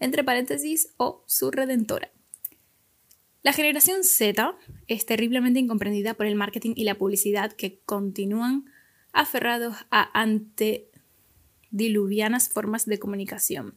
Entre 0.00 0.24
paréntesis, 0.24 0.88
o 0.96 1.22
su 1.26 1.52
redentora. 1.52 2.10
La 3.42 3.52
generación 3.52 4.04
Z 4.04 4.56
es 4.86 5.04
terriblemente 5.06 5.60
incomprendida 5.60 6.14
por 6.14 6.26
el 6.26 6.34
marketing 6.34 6.72
y 6.76 6.84
la 6.84 6.96
publicidad 6.96 7.52
que 7.52 7.78
continúan 7.84 8.64
aferrados 9.12 9.76
a 9.90 10.10
antediluvianas 10.20 12.48
formas 12.48 12.86
de 12.86 12.98
comunicación. 12.98 13.76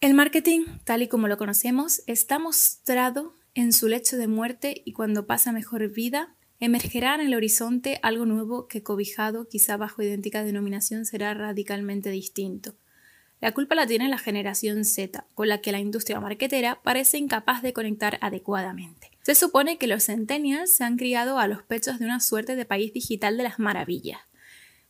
El 0.00 0.14
marketing, 0.14 0.60
tal 0.84 1.02
y 1.02 1.08
como 1.08 1.26
lo 1.26 1.38
conocemos, 1.38 2.02
está 2.06 2.38
mostrado 2.38 3.34
en 3.60 3.72
su 3.72 3.88
lecho 3.88 4.16
de 4.16 4.28
muerte 4.28 4.82
y 4.84 4.92
cuando 4.92 5.26
pasa 5.26 5.50
mejor 5.50 5.88
vida, 5.90 6.36
emergerá 6.60 7.16
en 7.16 7.22
el 7.22 7.34
horizonte 7.34 7.98
algo 8.04 8.24
nuevo 8.24 8.68
que 8.68 8.84
cobijado, 8.84 9.48
quizá 9.48 9.76
bajo 9.76 10.00
idéntica 10.00 10.44
denominación, 10.44 11.04
será 11.04 11.34
radicalmente 11.34 12.10
distinto. 12.10 12.76
La 13.40 13.52
culpa 13.52 13.74
la 13.74 13.86
tiene 13.86 14.08
la 14.08 14.18
generación 14.18 14.84
Z, 14.84 15.26
con 15.34 15.48
la 15.48 15.60
que 15.60 15.72
la 15.72 15.80
industria 15.80 16.20
marquetera 16.20 16.80
parece 16.84 17.18
incapaz 17.18 17.62
de 17.62 17.72
conectar 17.72 18.18
adecuadamente. 18.20 19.10
Se 19.22 19.34
supone 19.34 19.76
que 19.76 19.88
los 19.88 20.04
centennials 20.04 20.74
se 20.76 20.84
han 20.84 20.96
criado 20.96 21.38
a 21.38 21.48
los 21.48 21.64
pechos 21.64 21.98
de 21.98 22.04
una 22.04 22.20
suerte 22.20 22.54
de 22.54 22.64
país 22.64 22.92
digital 22.92 23.36
de 23.36 23.42
las 23.42 23.58
maravillas. 23.58 24.20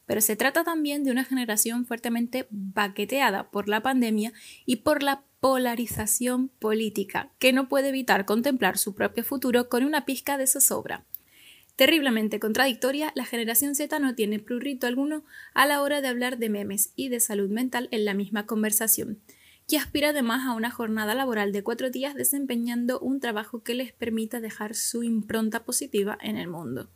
Pero 0.08 0.22
se 0.22 0.36
trata 0.36 0.64
también 0.64 1.04
de 1.04 1.10
una 1.10 1.22
generación 1.22 1.84
fuertemente 1.84 2.46
baqueteada 2.50 3.50
por 3.50 3.68
la 3.68 3.82
pandemia 3.82 4.32
y 4.64 4.76
por 4.76 5.02
la 5.02 5.22
polarización 5.38 6.48
política, 6.48 7.30
que 7.38 7.52
no 7.52 7.68
puede 7.68 7.90
evitar 7.90 8.24
contemplar 8.24 8.78
su 8.78 8.94
propio 8.94 9.22
futuro 9.22 9.68
con 9.68 9.84
una 9.84 10.06
pizca 10.06 10.38
de 10.38 10.46
zozobra. 10.46 11.04
Terriblemente 11.76 12.40
contradictoria, 12.40 13.12
la 13.14 13.26
generación 13.26 13.74
Z 13.74 13.98
no 13.98 14.14
tiene 14.14 14.38
prurito 14.38 14.86
alguno 14.86 15.24
a 15.52 15.66
la 15.66 15.82
hora 15.82 16.00
de 16.00 16.08
hablar 16.08 16.38
de 16.38 16.48
memes 16.48 16.92
y 16.96 17.10
de 17.10 17.20
salud 17.20 17.50
mental 17.50 17.88
en 17.90 18.06
la 18.06 18.14
misma 18.14 18.46
conversación, 18.46 19.20
y 19.68 19.76
aspira 19.76 20.08
además 20.08 20.46
a 20.46 20.54
una 20.54 20.70
jornada 20.70 21.14
laboral 21.14 21.52
de 21.52 21.62
cuatro 21.62 21.90
días 21.90 22.14
desempeñando 22.14 22.98
un 22.98 23.20
trabajo 23.20 23.62
que 23.62 23.74
les 23.74 23.92
permita 23.92 24.40
dejar 24.40 24.74
su 24.74 25.02
impronta 25.02 25.64
positiva 25.66 26.16
en 26.22 26.38
el 26.38 26.48
mundo. 26.48 26.88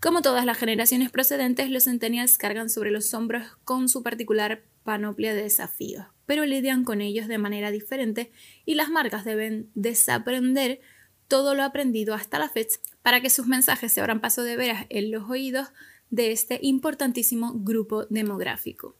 Como 0.00 0.22
todas 0.22 0.46
las 0.46 0.56
generaciones 0.56 1.10
procedentes, 1.10 1.68
los 1.68 1.84
centennials 1.84 2.38
cargan 2.38 2.70
sobre 2.70 2.90
los 2.90 3.12
hombros 3.12 3.58
con 3.64 3.86
su 3.90 4.02
particular 4.02 4.62
panoplia 4.82 5.34
de 5.34 5.42
desafíos, 5.42 6.06
pero 6.24 6.46
lidian 6.46 6.84
con 6.84 7.02
ellos 7.02 7.28
de 7.28 7.36
manera 7.36 7.70
diferente 7.70 8.32
y 8.64 8.76
las 8.76 8.88
marcas 8.88 9.26
deben 9.26 9.70
desaprender 9.74 10.80
todo 11.28 11.54
lo 11.54 11.64
aprendido 11.64 12.14
hasta 12.14 12.38
la 12.38 12.48
fecha 12.48 12.78
para 13.02 13.20
que 13.20 13.28
sus 13.28 13.46
mensajes 13.46 13.92
se 13.92 14.00
abran 14.00 14.22
paso 14.22 14.42
de 14.42 14.56
veras 14.56 14.86
en 14.88 15.10
los 15.10 15.28
oídos 15.28 15.68
de 16.08 16.32
este 16.32 16.58
importantísimo 16.62 17.52
grupo 17.54 18.06
demográfico. 18.06 18.96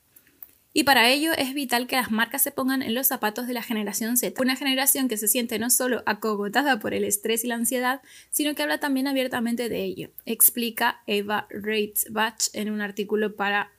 Y 0.73 0.85
para 0.85 1.09
ello 1.09 1.33
es 1.37 1.53
vital 1.53 1.89
que 1.89 1.97
las 1.97 2.13
marcas 2.13 2.43
se 2.43 2.53
pongan 2.53 2.83
en 2.83 2.95
los 2.95 3.09
zapatos 3.09 3.49
de 3.49 3.55
la 3.55 3.63
generación 3.63 4.17
Z, 4.17 4.41
una 4.41 4.55
generación 4.55 5.09
que 5.09 5.17
se 5.17 5.27
siente 5.27 5.59
no 5.59 5.69
solo 5.69 6.03
acogotada 6.07 6.79
por 6.79 6.95
el 6.95 7.03
estrés 7.03 7.43
y 7.45 7.49
la 7.49 7.57
ansiedad, 7.57 8.03
sino 8.31 8.55
que 8.55 8.63
habla 8.63 8.79
también 8.79 9.09
abiertamente 9.09 9.69
de 9.69 9.83
ello, 9.83 10.11
explica 10.27 11.03
Eva 11.09 11.49
Reitzbach 11.51 12.51
en 12.53 12.71
un 12.71 12.81
artículo 12.83 13.35
para 13.35 13.73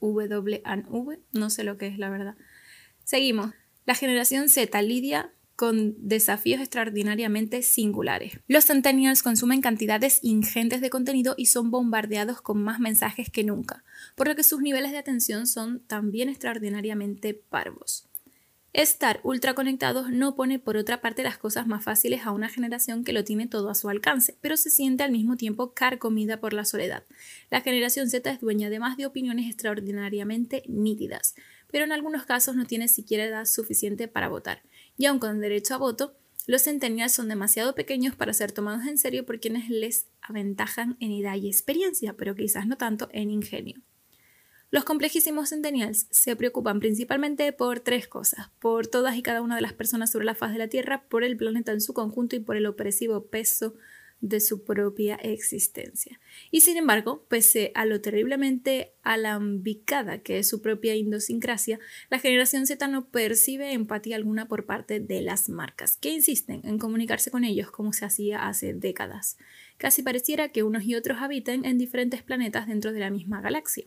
W, 0.00 0.62
no 1.32 1.50
sé 1.50 1.64
lo 1.64 1.78
que 1.78 1.88
es 1.88 1.98
la 1.98 2.10
verdad. 2.10 2.36
Seguimos. 3.04 3.52
La 3.86 3.94
generación 3.94 4.48
Z 4.48 4.80
lidia 4.82 5.32
con 5.56 5.94
desafíos 5.98 6.60
extraordinariamente 6.60 7.62
singulares. 7.62 8.38
Los 8.48 8.66
centennials 8.66 9.22
consumen 9.22 9.60
cantidades 9.60 10.18
ingentes 10.22 10.80
de 10.80 10.90
contenido 10.90 11.34
y 11.36 11.46
son 11.46 11.70
bombardeados 11.70 12.40
con 12.40 12.62
más 12.62 12.80
mensajes 12.80 13.30
que 13.30 13.44
nunca, 13.44 13.84
por 14.16 14.28
lo 14.28 14.34
que 14.34 14.44
sus 14.44 14.60
niveles 14.60 14.92
de 14.92 14.98
atención 14.98 15.46
son 15.46 15.80
también 15.80 16.28
extraordinariamente 16.28 17.34
parvos. 17.34 18.08
Estar 18.74 19.20
ultraconectados 19.22 20.10
no 20.10 20.34
pone 20.34 20.58
por 20.58 20.76
otra 20.76 21.00
parte 21.00 21.22
las 21.22 21.38
cosas 21.38 21.68
más 21.68 21.84
fáciles 21.84 22.26
a 22.26 22.32
una 22.32 22.48
generación 22.48 23.04
que 23.04 23.12
lo 23.12 23.22
tiene 23.22 23.46
todo 23.46 23.70
a 23.70 23.76
su 23.76 23.88
alcance, 23.88 24.36
pero 24.40 24.56
se 24.56 24.68
siente 24.68 25.04
al 25.04 25.12
mismo 25.12 25.36
tiempo 25.36 25.74
carcomida 25.74 26.40
por 26.40 26.54
la 26.54 26.64
soledad. 26.64 27.04
La 27.50 27.60
generación 27.60 28.10
Z 28.10 28.28
es 28.28 28.40
dueña 28.40 28.66
además 28.66 28.96
de 28.96 29.06
opiniones 29.06 29.46
extraordinariamente 29.46 30.64
nítidas, 30.66 31.36
pero 31.70 31.84
en 31.84 31.92
algunos 31.92 32.26
casos 32.26 32.56
no 32.56 32.64
tiene 32.64 32.88
siquiera 32.88 33.24
edad 33.24 33.44
suficiente 33.44 34.08
para 34.08 34.26
votar 34.26 34.62
y 34.96 35.06
aun 35.06 35.18
con 35.18 35.40
derecho 35.40 35.74
a 35.74 35.78
voto, 35.78 36.16
los 36.46 36.64
centennials 36.64 37.12
son 37.12 37.28
demasiado 37.28 37.74
pequeños 37.74 38.16
para 38.16 38.34
ser 38.34 38.52
tomados 38.52 38.86
en 38.86 38.98
serio 38.98 39.24
por 39.24 39.40
quienes 39.40 39.70
les 39.70 40.06
aventajan 40.20 40.96
en 41.00 41.12
edad 41.12 41.36
y 41.36 41.48
experiencia, 41.48 42.14
pero 42.14 42.34
quizás 42.34 42.66
no 42.66 42.76
tanto 42.76 43.08
en 43.12 43.30
ingenio. 43.30 43.80
Los 44.70 44.84
complejísimos 44.84 45.50
centennials 45.50 46.06
se 46.10 46.36
preocupan 46.36 46.80
principalmente 46.80 47.52
por 47.52 47.80
tres 47.80 48.08
cosas, 48.08 48.50
por 48.58 48.88
todas 48.88 49.16
y 49.16 49.22
cada 49.22 49.40
una 49.40 49.54
de 49.56 49.62
las 49.62 49.72
personas 49.72 50.10
sobre 50.10 50.26
la 50.26 50.34
faz 50.34 50.52
de 50.52 50.58
la 50.58 50.68
Tierra, 50.68 51.04
por 51.08 51.22
el 51.22 51.36
planeta 51.36 51.72
en 51.72 51.80
su 51.80 51.94
conjunto 51.94 52.36
y 52.36 52.40
por 52.40 52.56
el 52.56 52.66
opresivo 52.66 53.26
peso 53.26 53.74
de 54.24 54.40
su 54.40 54.64
propia 54.64 55.16
existencia. 55.16 56.18
Y 56.50 56.62
sin 56.62 56.78
embargo, 56.78 57.26
pese 57.28 57.72
a 57.74 57.84
lo 57.84 58.00
terriblemente 58.00 58.94
alambicada 59.02 60.18
que 60.18 60.38
es 60.38 60.48
su 60.48 60.62
propia 60.62 60.94
idiosincrasia, 60.94 61.78
la 62.08 62.18
generación 62.18 62.66
Z 62.66 62.88
no 62.88 63.04
percibe 63.10 63.74
empatía 63.74 64.16
alguna 64.16 64.48
por 64.48 64.64
parte 64.64 64.98
de 64.98 65.20
las 65.20 65.50
marcas, 65.50 65.98
que 65.98 66.08
insisten 66.08 66.62
en 66.64 66.78
comunicarse 66.78 67.30
con 67.30 67.44
ellos 67.44 67.70
como 67.70 67.92
se 67.92 68.06
hacía 68.06 68.48
hace 68.48 68.72
décadas. 68.72 69.36
Casi 69.76 70.02
pareciera 70.02 70.48
que 70.48 70.62
unos 70.62 70.84
y 70.84 70.94
otros 70.94 71.18
habiten 71.20 71.66
en 71.66 71.76
diferentes 71.76 72.22
planetas 72.22 72.66
dentro 72.66 72.92
de 72.94 73.00
la 73.00 73.10
misma 73.10 73.42
galaxia. 73.42 73.84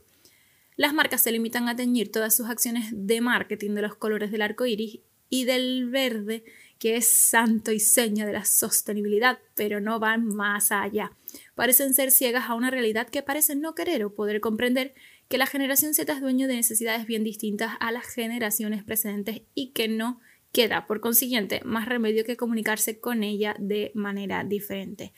Las 0.75 0.93
marcas 0.93 1.21
se 1.21 1.31
limitan 1.31 1.67
a 1.67 1.75
teñir 1.75 2.11
todas 2.11 2.35
sus 2.35 2.47
acciones 2.47 2.89
de 2.91 3.21
marketing 3.21 3.71
de 3.71 3.81
los 3.81 3.95
colores 3.95 4.29
del 4.29 4.43
arco 4.43 4.67
iris 4.67 4.99
y 5.29 5.45
del 5.45 5.89
verde 5.89 6.43
que 6.79 6.97
es 6.97 7.07
santo 7.07 7.71
y 7.71 7.79
seña 7.79 8.25
de 8.25 8.33
la 8.33 8.45
sostenibilidad, 8.45 9.39
pero 9.55 9.79
no 9.81 9.99
van 9.99 10.27
más 10.27 10.71
allá. 10.71 11.11
Parecen 11.55 11.93
ser 11.93 12.11
ciegas 12.11 12.49
a 12.49 12.53
una 12.53 12.71
realidad 12.71 13.09
que 13.09 13.23
parecen 13.23 13.61
no 13.61 13.75
querer 13.75 14.03
o 14.03 14.13
poder 14.13 14.41
comprender 14.41 14.93
que 15.27 15.37
la 15.37 15.47
generación 15.47 15.93
Z 15.93 16.11
es 16.11 16.21
dueño 16.21 16.47
de 16.47 16.55
necesidades 16.55 17.05
bien 17.05 17.23
distintas 17.23 17.73
a 17.79 17.91
las 17.91 18.05
generaciones 18.05 18.83
precedentes 18.83 19.41
y 19.53 19.71
que 19.71 19.87
no 19.87 20.21
queda, 20.51 20.87
por 20.87 21.01
consiguiente, 21.01 21.61
más 21.65 21.87
remedio 21.87 22.23
que 22.23 22.37
comunicarse 22.37 22.99
con 22.99 23.23
ella 23.23 23.55
de 23.59 23.91
manera 23.93 24.43
diferente. 24.43 25.13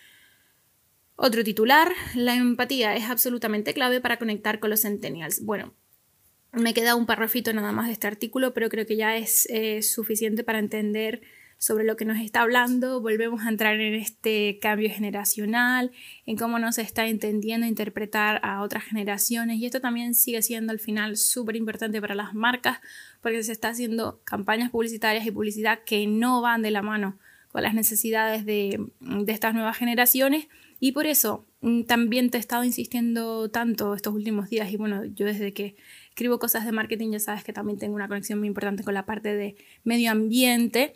Otro 1.15 1.43
titular, 1.43 1.91
la 2.15 2.35
empatía 2.35 2.95
es 2.95 3.09
absolutamente 3.09 3.73
clave 3.73 4.01
para 4.01 4.17
conectar 4.17 4.59
con 4.59 4.69
los 4.69 4.81
centennials. 4.81 5.43
Bueno, 5.43 5.73
me 6.53 6.73
queda 6.73 6.95
un 6.95 7.05
parrafito 7.05 7.53
nada 7.53 7.71
más 7.71 7.87
de 7.87 7.93
este 7.93 8.07
artículo, 8.07 8.53
pero 8.53 8.69
creo 8.69 8.85
que 8.85 8.95
ya 8.95 9.17
es 9.17 9.45
eh, 9.49 9.81
suficiente 9.81 10.43
para 10.43 10.59
entender 10.59 11.21
sobre 11.59 11.83
lo 11.83 11.97
que 11.97 12.05
nos 12.05 12.17
está 12.19 12.41
hablando, 12.41 13.01
volvemos 13.01 13.45
a 13.45 13.49
entrar 13.49 13.79
en 13.81 13.93
este 13.93 14.59
cambio 14.61 14.89
generacional, 14.89 15.91
en 16.25 16.37
cómo 16.37 16.57
nos 16.57 16.77
está 16.77 17.05
entendiendo 17.07 17.67
interpretar 17.67 18.39
a 18.43 18.61
otras 18.63 18.85
generaciones 18.85 19.57
y 19.57 19.65
esto 19.65 19.81
también 19.81 20.15
sigue 20.15 20.41
siendo 20.41 20.71
al 20.71 20.79
final 20.79 21.17
súper 21.17 21.57
importante 21.57 21.99
para 21.99 22.15
las 22.15 22.33
marcas 22.33 22.79
porque 23.21 23.43
se 23.43 23.51
está 23.51 23.67
haciendo 23.67 24.21
campañas 24.23 24.71
publicitarias 24.71 25.25
y 25.25 25.31
publicidad 25.31 25.79
que 25.85 26.07
no 26.07 26.41
van 26.41 26.61
de 26.61 26.71
la 26.71 26.81
mano 26.81 27.19
con 27.51 27.61
las 27.61 27.73
necesidades 27.73 28.45
de, 28.45 28.79
de 29.01 29.31
estas 29.33 29.53
nuevas 29.53 29.77
generaciones 29.77 30.47
y 30.79 30.93
por 30.93 31.07
eso 31.07 31.45
mm, 31.59 31.83
también 31.83 32.29
te 32.29 32.37
he 32.37 32.39
estado 32.39 32.63
insistiendo 32.63 33.51
tanto 33.51 33.95
estos 33.95 34.13
últimos 34.13 34.49
días 34.49 34.71
y 34.71 34.77
bueno, 34.77 35.03
yo 35.03 35.25
desde 35.25 35.51
que 35.51 35.75
escribo 36.07 36.39
cosas 36.39 36.65
de 36.65 36.71
marketing 36.71 37.11
ya 37.11 37.19
sabes 37.19 37.43
que 37.43 37.51
también 37.51 37.77
tengo 37.79 37.95
una 37.95 38.07
conexión 38.07 38.39
muy 38.39 38.47
importante 38.47 38.83
con 38.85 38.93
la 38.93 39.05
parte 39.05 39.35
de 39.35 39.57
medio 39.83 40.09
ambiente 40.11 40.95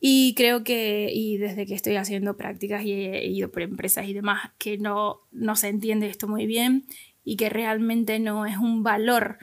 y 0.00 0.34
creo 0.34 0.64
que, 0.64 1.10
y 1.12 1.36
desde 1.36 1.66
que 1.66 1.74
estoy 1.74 1.96
haciendo 1.96 2.36
prácticas 2.36 2.82
y 2.84 2.92
he 2.92 3.26
ido 3.26 3.50
por 3.50 3.62
empresas 3.62 4.06
y 4.08 4.14
demás, 4.14 4.50
que 4.56 4.78
no, 4.78 5.20
no 5.30 5.56
se 5.56 5.68
entiende 5.68 6.08
esto 6.08 6.26
muy 6.26 6.46
bien 6.46 6.86
y 7.22 7.36
que 7.36 7.50
realmente 7.50 8.18
no 8.18 8.46
es 8.46 8.56
un 8.56 8.82
valor 8.82 9.38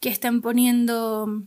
que 0.00 0.10
estén 0.10 0.42
poniendo 0.42 1.42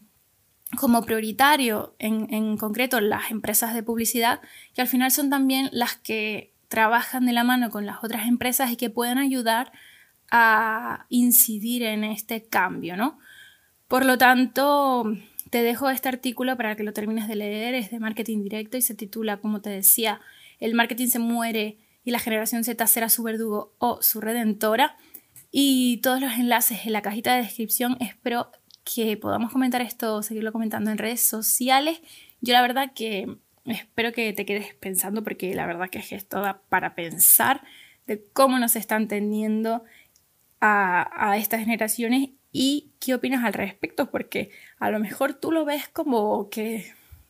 como 0.77 1.03
prioritario 1.03 1.95
en, 1.99 2.33
en 2.33 2.57
concreto 2.57 2.99
las 3.01 3.29
empresas 3.29 3.75
de 3.75 3.83
publicidad, 3.83 4.41
que 4.73 4.81
al 4.81 4.87
final 4.87 5.11
son 5.11 5.29
también 5.29 5.69
las 5.71 5.95
que 5.95 6.51
trabajan 6.67 7.27
de 7.27 7.33
la 7.33 7.43
mano 7.43 7.69
con 7.69 7.85
las 7.85 8.03
otras 8.03 8.27
empresas 8.27 8.71
y 8.71 8.77
que 8.77 8.89
pueden 8.89 9.19
ayudar 9.19 9.71
a 10.31 11.05
incidir 11.09 11.83
en 11.83 12.03
este 12.03 12.43
cambio, 12.45 12.97
¿no? 12.97 13.19
Por 13.87 14.05
lo 14.05 14.17
tanto, 14.17 15.05
te 15.49 15.61
dejo 15.61 15.89
este 15.89 16.09
artículo 16.09 16.57
para 16.57 16.75
que 16.75 16.83
lo 16.83 16.93
termines 16.93 17.27
de 17.27 17.35
leer, 17.35 17.75
es 17.75 17.91
de 17.91 17.99
marketing 17.99 18.43
directo 18.43 18.77
y 18.77 18.81
se 18.81 18.95
titula, 18.95 19.37
como 19.37 19.61
te 19.61 19.69
decía, 19.69 20.21
El 20.59 20.73
marketing 20.73 21.07
se 21.07 21.19
muere 21.19 21.77
y 22.03 22.11
la 22.11 22.19
generación 22.19 22.63
Z 22.63 22.85
será 22.87 23.09
su 23.09 23.23
verdugo 23.23 23.73
o 23.77 24.01
su 24.01 24.21
redentora. 24.21 24.97
Y 25.51 25.97
todos 25.97 26.19
los 26.19 26.33
enlaces 26.33 26.85
en 26.85 26.93
la 26.93 27.01
cajita 27.01 27.35
de 27.35 27.43
descripción. 27.43 27.97
Espero 27.99 28.51
que 28.83 29.17
podamos 29.17 29.51
comentar 29.51 29.81
esto, 29.81 30.21
seguirlo 30.21 30.51
comentando 30.51 30.91
en 30.91 30.97
redes 30.97 31.21
sociales. 31.21 32.01
Yo 32.41 32.53
la 32.53 32.61
verdad 32.61 32.91
que 32.93 33.37
espero 33.65 34.11
que 34.11 34.33
te 34.33 34.45
quedes 34.45 34.73
pensando 34.75 35.23
porque 35.23 35.53
la 35.55 35.65
verdad 35.65 35.89
que 35.89 35.99
es 35.99 36.11
esto 36.11 36.39
da 36.41 36.61
para 36.69 36.93
pensar 36.93 37.63
de 38.05 38.23
cómo 38.33 38.59
nos 38.59 38.75
están 38.75 39.07
tendiendo 39.07 39.83
a, 40.59 41.31
a 41.31 41.37
estas 41.37 41.61
generaciones 41.61 42.29
y 42.57 42.93
qué 43.01 43.13
opinas 43.13 43.43
al 43.43 43.51
respecto, 43.51 44.09
porque 44.09 44.49
a 44.79 44.89
lo 44.89 45.01
mejor 45.01 45.33
tú 45.33 45.51
lo 45.51 45.65
ves 45.65 45.89
como 45.89 46.49
que 46.49 46.85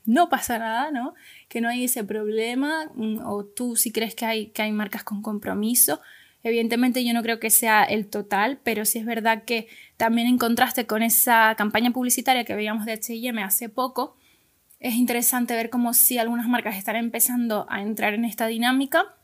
no 0.05 0.29
pasa 0.29 0.59
nada, 0.59 0.91
¿no? 0.91 1.15
Que 1.49 1.61
no 1.61 1.67
hay 1.67 1.85
ese 1.85 2.03
problema, 2.03 2.91
mm, 2.93 3.21
o 3.25 3.43
tú 3.43 3.75
sí 3.75 3.91
crees 3.91 4.13
que 4.13 4.25
hay, 4.27 4.47
que 4.49 4.61
hay 4.61 4.71
marcas 4.71 5.03
con 5.03 5.23
compromiso. 5.23 5.99
Evidentemente 6.43 7.03
yo 7.03 7.11
no 7.11 7.23
creo 7.23 7.39
que 7.39 7.49
sea 7.49 7.83
el 7.83 8.05
total, 8.05 8.59
pero 8.63 8.85
sí 8.85 8.99
es 8.99 9.05
verdad 9.07 9.45
que 9.45 9.67
también 9.97 10.27
en 10.27 10.37
contraste 10.37 10.85
con 10.85 11.01
esa 11.01 11.55
campaña 11.57 11.89
publicitaria 11.89 12.43
que 12.43 12.53
veíamos 12.53 12.85
de 12.85 12.93
HM 12.93 13.39
hace 13.39 13.67
poco, 13.67 14.17
es 14.79 14.93
interesante 14.93 15.55
ver 15.55 15.71
cómo 15.71 15.95
si 15.95 16.19
algunas 16.19 16.47
marcas 16.47 16.77
están 16.77 16.97
empezando 16.97 17.65
a 17.67 17.81
entrar 17.81 18.13
en 18.13 18.25
esta 18.25 18.45
dinámica. 18.45 19.15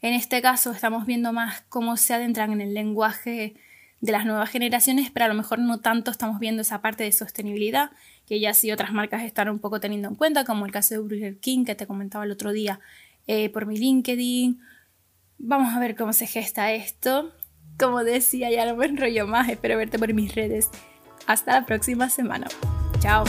En 0.00 0.14
este 0.14 0.40
caso 0.40 0.70
estamos 0.70 1.04
viendo 1.04 1.34
más 1.34 1.60
cómo 1.68 1.98
se 1.98 2.14
adentran 2.14 2.52
en 2.52 2.62
el 2.62 2.72
lenguaje 2.72 3.54
de 4.02 4.12
las 4.12 4.26
nuevas 4.26 4.50
generaciones, 4.50 5.10
pero 5.10 5.24
a 5.24 5.28
lo 5.28 5.34
mejor 5.34 5.60
no 5.60 5.78
tanto 5.78 6.10
estamos 6.10 6.40
viendo 6.40 6.62
esa 6.62 6.82
parte 6.82 7.04
de 7.04 7.12
sostenibilidad 7.12 7.92
que 8.26 8.40
ya 8.40 8.52
sí 8.52 8.70
otras 8.72 8.92
marcas 8.92 9.22
están 9.22 9.48
un 9.48 9.60
poco 9.60 9.78
teniendo 9.78 10.08
en 10.08 10.16
cuenta, 10.16 10.44
como 10.44 10.66
el 10.66 10.72
caso 10.72 10.94
de 10.94 11.00
Burger 11.00 11.38
King 11.38 11.64
que 11.64 11.76
te 11.76 11.86
comentaba 11.86 12.24
el 12.24 12.32
otro 12.32 12.52
día 12.52 12.80
eh, 13.28 13.48
por 13.50 13.64
mi 13.64 13.76
LinkedIn. 13.76 14.60
Vamos 15.38 15.72
a 15.72 15.78
ver 15.78 15.94
cómo 15.94 16.12
se 16.12 16.26
gesta 16.26 16.72
esto. 16.72 17.32
Como 17.78 18.02
decía, 18.02 18.50
ya 18.50 18.66
no 18.66 18.76
me 18.76 18.86
enrollo 18.86 19.26
más, 19.28 19.48
espero 19.48 19.76
verte 19.76 20.00
por 20.00 20.12
mis 20.12 20.34
redes. 20.34 20.68
Hasta 21.26 21.60
la 21.60 21.66
próxima 21.66 22.10
semana. 22.10 22.48
Chao. 22.98 23.24